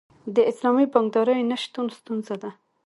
[0.35, 2.51] د اسلامي بانکدارۍ نشتون ستونزه ده.